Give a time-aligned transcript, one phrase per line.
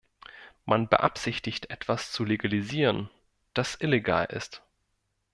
[0.65, 3.11] Man beabsichtigt, etwas zu "legalisieren",
[3.53, 4.63] das illegal ist.